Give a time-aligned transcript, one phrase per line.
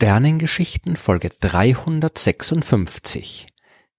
[0.00, 3.46] Sternengeschichten Folge 356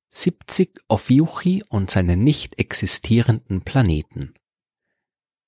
[0.10, 4.34] 70 Ophiuchi und seine nicht existierenden Planeten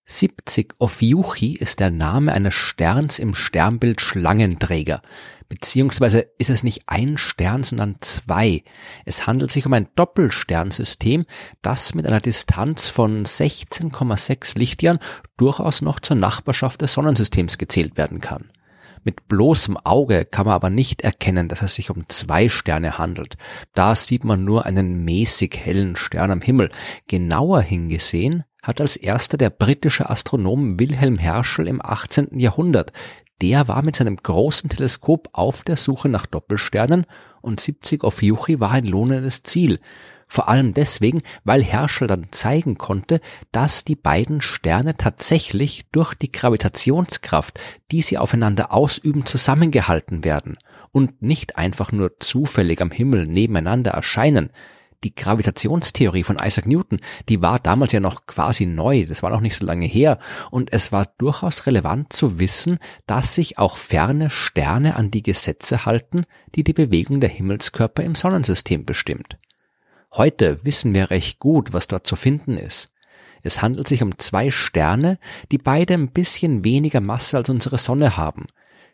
[0.06, 5.02] 70 Ophiuchi ist der Name eines Sterns im Sternbild Schlangenträger,
[5.50, 8.64] beziehungsweise ist es nicht ein Stern, sondern zwei.
[9.06, 11.26] Es handelt sich um ein Doppelsternsystem,
[11.64, 15.00] das mit einer Distanz von 16,6 Lichtjahren
[15.36, 18.52] durchaus noch zur Nachbarschaft des Sonnensystems gezählt werden kann.
[19.04, 23.36] Mit bloßem Auge kann man aber nicht erkennen, dass es sich um zwei Sterne handelt.
[23.74, 26.70] Da sieht man nur einen mäßig hellen Stern am Himmel.
[27.08, 32.40] Genauer hingesehen hat als erster der britische Astronom Wilhelm Herschel im 18.
[32.40, 32.94] Jahrhundert.
[33.42, 37.06] Der war mit seinem großen Teleskop auf der Suche nach Doppelsternen
[37.44, 39.80] und 70 Ophiuchi war ein lohnendes Ziel.
[40.28, 43.20] Vor allem deswegen, weil Herschel dann zeigen konnte,
[43.52, 47.60] dass die beiden Sterne tatsächlich durch die Gravitationskraft,
[47.92, 50.58] die sie aufeinander ausüben, zusammengehalten werden
[50.92, 54.50] und nicht einfach nur zufällig am Himmel nebeneinander erscheinen.
[55.04, 59.42] Die Gravitationstheorie von Isaac Newton, die war damals ja noch quasi neu, das war noch
[59.42, 60.18] nicht so lange her,
[60.50, 65.86] und es war durchaus relevant zu wissen, dass sich auch ferne Sterne an die Gesetze
[65.86, 66.26] halten,
[66.56, 69.38] die die Bewegung der Himmelskörper im Sonnensystem bestimmt.
[70.14, 72.92] Heute wissen wir recht gut, was dort zu finden ist.
[73.42, 75.20] Es handelt sich um zwei Sterne,
[75.52, 78.46] die beide ein bisschen weniger Masse als unsere Sonne haben.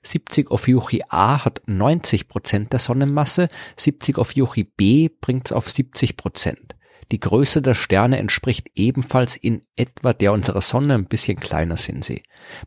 [0.04, 6.76] 70 Ophiuchi A hat 90 Prozent der Sonnenmasse, 70 Ophiuchi B bringt's auf 70 Prozent.
[7.12, 12.06] Die Größe der Sterne entspricht ebenfalls in etwa der unserer Sonne, ein bisschen kleiner sind
[12.06, 12.22] sie.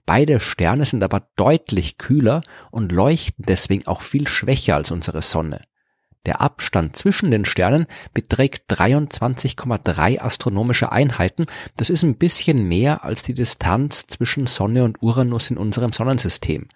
[0.04, 5.62] Beide Sterne sind aber deutlich kühler und leuchten deswegen auch viel schwächer als unsere Sonne.
[6.26, 11.46] Der Abstand zwischen den Sternen beträgt 23,3 astronomische Einheiten.
[11.76, 16.68] Das ist ein bisschen mehr als die Distanz zwischen Sonne und Uranus in unserem Sonnensystem.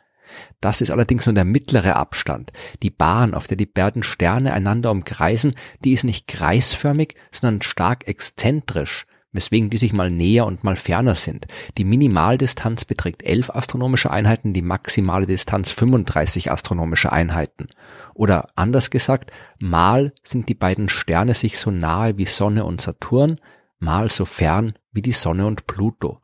[0.60, 2.52] Das ist allerdings nur der mittlere Abstand.
[2.82, 5.54] Die Bahn, auf der die beiden Sterne einander umkreisen,
[5.84, 9.06] die ist nicht kreisförmig, sondern stark exzentrisch
[9.36, 11.46] weswegen die sich mal näher und mal ferner sind.
[11.78, 17.68] Die Minimaldistanz beträgt 11 astronomische Einheiten, die maximale Distanz 35 astronomische Einheiten.
[18.14, 23.38] Oder anders gesagt, mal sind die beiden Sterne sich so nahe wie Sonne und Saturn,
[23.78, 26.20] mal so fern wie die Sonne und Pluto.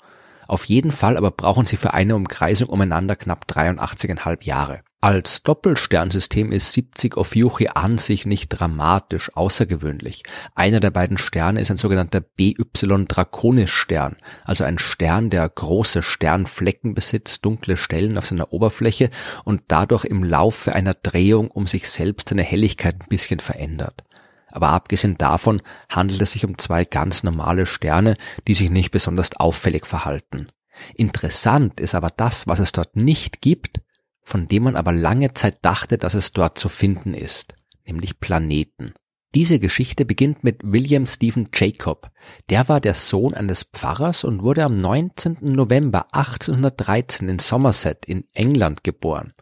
[0.53, 4.83] Auf jeden Fall aber brauchen sie für eine Umkreisung umeinander knapp 83,5 Jahre.
[5.01, 10.25] Als Doppelsternsystem ist 70 Ophiuchi an sich nicht dramatisch außergewöhnlich.
[10.55, 12.67] Einer der beiden Sterne ist ein sogenannter BY
[13.09, 19.09] Draconis Stern, also ein Stern, der große Sternflecken besitzt, dunkle Stellen auf seiner Oberfläche
[19.45, 24.05] und dadurch im Laufe einer Drehung um sich selbst seine Helligkeit ein bisschen verändert.
[24.53, 29.35] Aber abgesehen davon handelt es sich um zwei ganz normale Sterne, die sich nicht besonders
[29.37, 30.49] auffällig verhalten.
[30.95, 33.81] Interessant ist aber das, was es dort nicht gibt,
[34.23, 37.55] von dem man aber lange Zeit dachte, dass es dort zu finden ist,
[37.85, 38.95] nämlich Planeten.
[39.35, 42.11] Diese Geschichte beginnt mit William Stephen Jacob.
[42.51, 45.39] Der war der Sohn eines Pfarrers und wurde am 19.
[45.41, 49.33] November 1813 in Somerset in England geboren.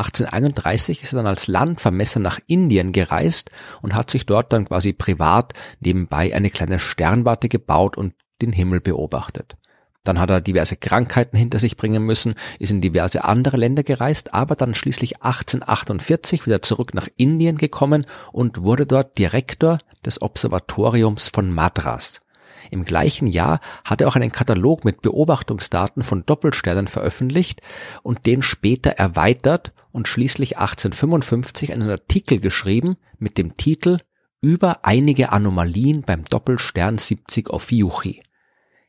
[0.00, 3.50] 1831 ist er dann als Landvermesser nach Indien gereist
[3.82, 8.80] und hat sich dort dann quasi privat nebenbei eine kleine Sternwarte gebaut und den Himmel
[8.80, 9.56] beobachtet.
[10.02, 14.32] Dann hat er diverse Krankheiten hinter sich bringen müssen, ist in diverse andere Länder gereist,
[14.32, 21.28] aber dann schließlich 1848 wieder zurück nach Indien gekommen und wurde dort Direktor des Observatoriums
[21.28, 22.22] von Madras.
[22.70, 27.62] Im gleichen Jahr hat er auch einen Katalog mit Beobachtungsdaten von Doppelsternen veröffentlicht
[28.02, 33.98] und den später erweitert und schließlich 1855 einen Artikel geschrieben mit dem Titel
[34.40, 38.22] über einige Anomalien beim Doppelstern 70 Ophiuchi.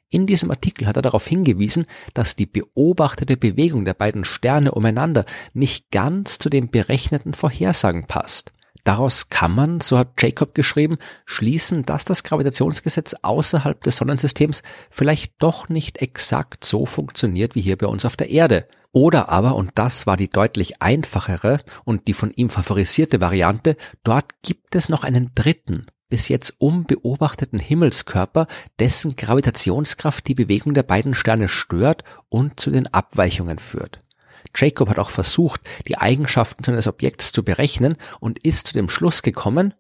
[0.09, 5.25] In diesem Artikel hat er darauf hingewiesen, dass die beobachtete Bewegung der beiden Sterne umeinander
[5.53, 8.51] nicht ganz zu den berechneten Vorhersagen passt.
[8.83, 15.33] Daraus kann man, so hat Jacob geschrieben, schließen, dass das Gravitationsgesetz außerhalb des Sonnensystems vielleicht
[15.39, 18.65] doch nicht exakt so funktioniert wie hier bei uns auf der Erde.
[18.91, 24.41] Oder aber, und das war die deutlich einfachere und die von ihm favorisierte Variante, dort
[24.41, 28.47] gibt es noch einen dritten, bis jetzt unbeobachteten Himmelskörper,
[28.79, 34.01] dessen Gravitationskraft die Bewegung der beiden Sterne stört und zu den Abweichungen führt.
[34.55, 39.21] Jacob hat auch versucht, die Eigenschaften seines Objekts zu berechnen und ist zu dem Schluss
[39.21, 39.73] gekommen,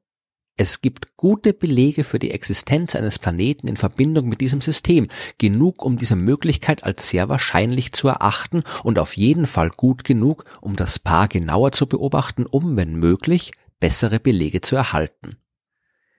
[0.57, 5.07] es gibt gute Belege für die Existenz eines Planeten in Verbindung mit diesem System,
[5.37, 10.45] genug, um diese Möglichkeit als sehr wahrscheinlich zu erachten und auf jeden Fall gut genug,
[10.61, 15.37] um das Paar genauer zu beobachten, um, wenn möglich, bessere Belege zu erhalten.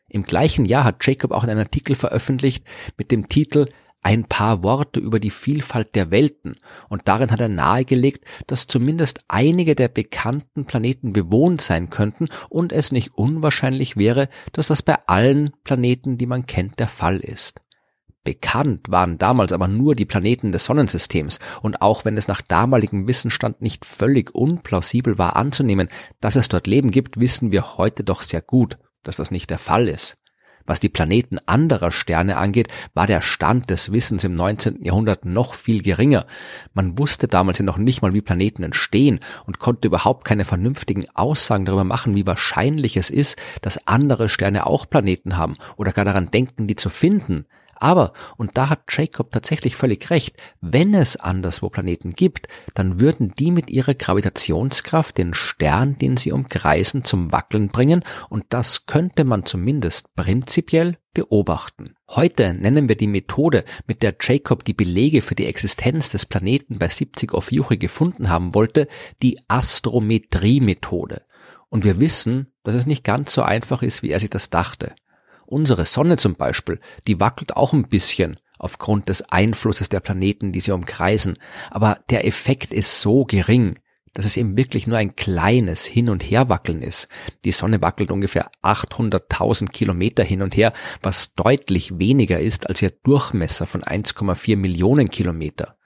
[0.09, 2.65] Im gleichen Jahr hat Jacob auch einen Artikel veröffentlicht
[2.97, 3.67] mit dem Titel
[4.03, 6.57] ein paar Worte über die Vielfalt der Welten,
[6.89, 12.73] und darin hat er nahegelegt, dass zumindest einige der bekannten Planeten bewohnt sein könnten und
[12.73, 17.61] es nicht unwahrscheinlich wäre, dass das bei allen Planeten, die man kennt, der Fall ist.
[18.25, 23.09] Bekannt waren damals aber nur die Planeten des Sonnensystems, und auch wenn es nach damaligem
[23.09, 25.89] Wissensstand nicht völlig unplausibel war anzunehmen,
[26.21, 29.59] dass es dort Leben gibt, wissen wir heute doch sehr gut, dass das nicht der
[29.59, 30.17] Fall ist.
[30.67, 34.85] Was die Planeten anderer Sterne angeht, war der Stand des Wissens im 19.
[34.85, 36.27] Jahrhundert noch viel geringer.
[36.75, 41.07] Man wusste damals ja noch nicht mal, wie Planeten entstehen und konnte überhaupt keine vernünftigen
[41.15, 46.05] Aussagen darüber machen, wie wahrscheinlich es ist, dass andere Sterne auch Planeten haben oder gar
[46.05, 47.47] daran denken, die zu finden.
[47.83, 53.33] Aber, und da hat Jacob tatsächlich völlig recht, wenn es anderswo Planeten gibt, dann würden
[53.37, 59.25] die mit ihrer Gravitationskraft den Stern, den sie umkreisen, zum Wackeln bringen, und das könnte
[59.25, 61.97] man zumindest prinzipiell beobachten.
[62.09, 66.79] Heute nennen wir die Methode, mit der Jacob die Belege für die Existenz des Planeten
[66.79, 68.87] bei 70 Ophiuchi gefunden haben wollte,
[69.23, 71.23] die Astrometrie-Methode.
[71.69, 74.95] Und wir wissen, dass es nicht ganz so einfach ist, wie er sich das dachte.
[75.53, 80.61] Unsere Sonne zum Beispiel, die wackelt auch ein bisschen aufgrund des Einflusses der Planeten, die
[80.61, 81.37] sie umkreisen,
[81.71, 83.79] aber der Effekt ist so gering,
[84.15, 87.09] dass es eben wirklich nur ein kleines Hin- und Herwackeln ist.
[87.45, 90.73] Die Sonne wackelt ungefähr 800.000 Kilometer hin und her,
[91.03, 95.77] was deutlich weniger ist als ihr Durchmesser von 1,4 Millionen Kilometer.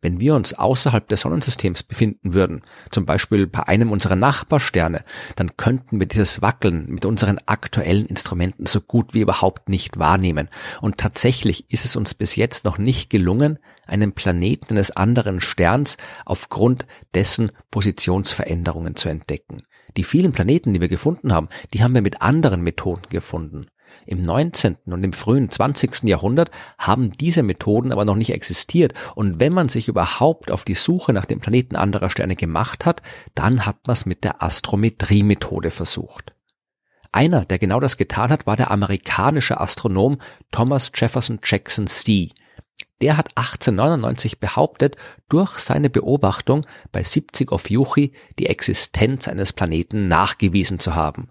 [0.00, 2.62] Wenn wir uns außerhalb des Sonnensystems befinden würden,
[2.92, 5.02] zum Beispiel bei einem unserer Nachbarsterne,
[5.34, 10.48] dann könnten wir dieses Wackeln mit unseren aktuellen Instrumenten so gut wie überhaupt nicht wahrnehmen.
[10.80, 15.96] Und tatsächlich ist es uns bis jetzt noch nicht gelungen, einen Planeten eines anderen Sterns
[16.24, 19.62] aufgrund dessen Positionsveränderungen zu entdecken.
[19.96, 23.66] Die vielen Planeten, die wir gefunden haben, die haben wir mit anderen Methoden gefunden.
[24.06, 24.76] Im 19.
[24.86, 26.04] und im frühen 20.
[26.04, 30.74] Jahrhundert haben diese Methoden aber noch nicht existiert und wenn man sich überhaupt auf die
[30.74, 33.02] Suche nach den Planeten anderer Sterne gemacht hat,
[33.34, 36.32] dann hat man es mit der Astrometrie-Methode versucht.
[37.12, 40.18] Einer, der genau das getan hat, war der amerikanische Astronom
[40.50, 42.30] Thomas Jefferson Jackson C.
[43.00, 44.96] Der hat 1899 behauptet,
[45.28, 51.30] durch seine Beobachtung bei 70 Ophiuchi die Existenz eines Planeten nachgewiesen zu haben.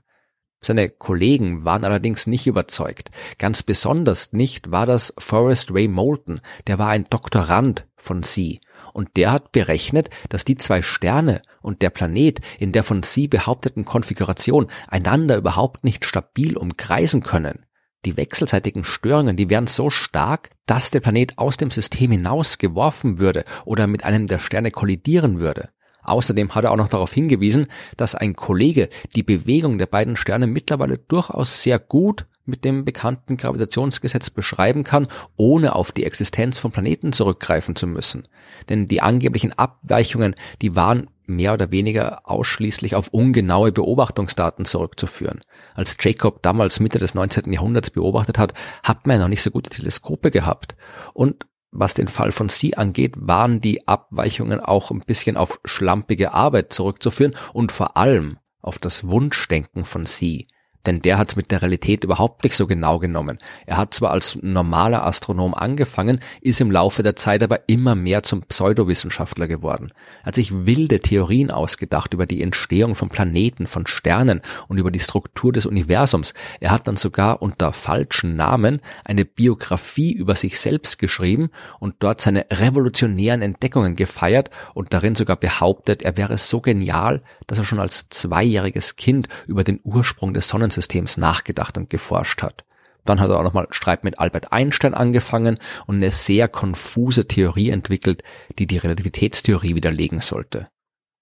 [0.62, 3.12] Seine Kollegen waren allerdings nicht überzeugt.
[3.38, 8.60] Ganz besonders nicht war das Forrest Ray Moulton, der war ein Doktorand von Sie.
[8.94, 13.28] Und der hat berechnet, dass die zwei Sterne und der Planet in der von Sie
[13.28, 17.66] behaupteten Konfiguration einander überhaupt nicht stabil umkreisen können.
[18.06, 23.20] Die wechselseitigen Störungen, die wären so stark, dass der Planet aus dem System hinaus geworfen
[23.20, 25.70] würde oder mit einem der Sterne kollidieren würde.
[26.08, 27.68] Außerdem hat er auch noch darauf hingewiesen,
[27.98, 33.36] dass ein Kollege die Bewegung der beiden Sterne mittlerweile durchaus sehr gut mit dem bekannten
[33.36, 38.28] Gravitationsgesetz beschreiben kann, ohne auf die Existenz von Planeten zurückgreifen zu müssen.
[38.70, 45.42] Denn die angeblichen Abweichungen, die waren mehr oder weniger ausschließlich auf ungenaue Beobachtungsdaten zurückzuführen.
[45.76, 47.52] Als Jacob damals Mitte des 19.
[47.52, 50.78] Jahrhunderts beobachtet hat, hat man ja noch nicht so gute Teleskope gehabt.
[51.14, 56.34] Und was den Fall von Sie angeht, waren die Abweichungen auch ein bisschen auf schlampige
[56.34, 60.48] Arbeit zurückzuführen und vor allem auf das Wunschdenken von Sie
[60.88, 63.40] denn der hat es mit der Realität überhaupt nicht so genau genommen.
[63.66, 68.24] Er hat zwar als normaler Astronom angefangen, ist im Laufe der Zeit aber immer mehr
[68.24, 69.92] zum Pseudowissenschaftler geworden.
[70.22, 74.92] Er hat sich wilde Theorien ausgedacht über die Entstehung von Planeten, von Sternen und über
[74.92, 76.34] die Struktur des Universums.
[76.62, 82.22] Er hat dann sogar unter falschen Namen eine Biografie über sich selbst geschrieben und dort
[82.22, 87.80] seine revolutionären Entdeckungen gefeiert und darin sogar behauptet, er wäre so genial, dass er schon
[87.80, 92.64] als zweijähriges Kind über den Ursprung des Sonnensystems Systems nachgedacht und geforscht hat.
[93.06, 97.70] Dann hat er auch nochmal Streit mit Albert Einstein angefangen und eine sehr konfuse Theorie
[97.70, 98.22] entwickelt,
[98.60, 100.70] die die Relativitätstheorie widerlegen sollte.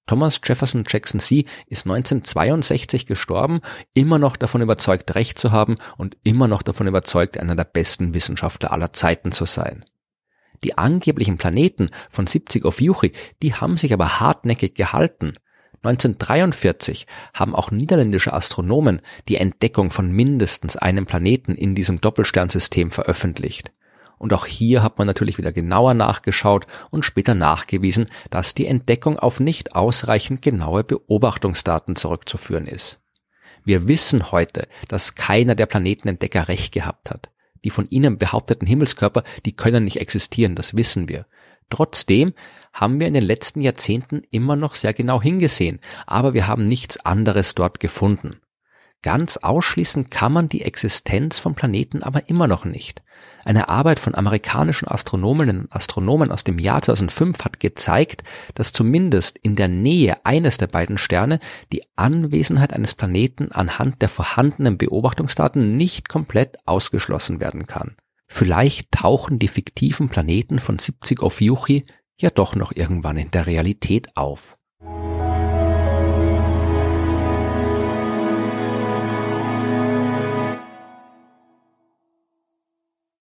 [0.07, 1.45] Thomas Jefferson Jackson C.
[1.67, 3.61] ist 1962 gestorben,
[3.93, 8.13] immer noch davon überzeugt, Recht zu haben und immer noch davon überzeugt, einer der besten
[8.13, 9.85] Wissenschaftler aller Zeiten zu sein.
[10.63, 15.33] Die angeblichen Planeten von 70 auf Juchi, die haben sich aber hartnäckig gehalten.
[15.85, 23.71] 1943 haben auch niederländische Astronomen die Entdeckung von mindestens einem Planeten in diesem Doppelsternsystem veröffentlicht.
[24.17, 29.19] Und auch hier hat man natürlich wieder genauer nachgeschaut und später nachgewiesen, dass die Entdeckung
[29.19, 33.01] auf nicht ausreichend genaue Beobachtungsdaten zurückzuführen ist.
[33.63, 37.31] Wir wissen heute, dass keiner der Planetenentdecker recht gehabt hat.
[37.63, 41.25] Die von ihnen behaupteten Himmelskörper, die können nicht existieren, das wissen wir.
[41.69, 42.33] Trotzdem
[42.75, 46.97] haben wir in den letzten Jahrzehnten immer noch sehr genau hingesehen, aber wir haben nichts
[46.97, 48.41] anderes dort gefunden.
[49.01, 53.01] Ganz ausschließen kann man die Existenz von Planeten aber immer noch nicht.
[53.45, 58.23] Eine Arbeit von amerikanischen Astronominnen und Astronomen aus dem Jahr 2005 hat gezeigt,
[58.55, 61.39] dass zumindest in der Nähe eines der beiden Sterne
[61.71, 67.95] die Anwesenheit eines Planeten anhand der vorhandenen Beobachtungsdaten nicht komplett ausgeschlossen werden kann.
[68.27, 71.85] Vielleicht tauchen die fiktiven Planeten von 70 Ophiuchi
[72.21, 74.57] ja doch noch irgendwann in der Realität auf.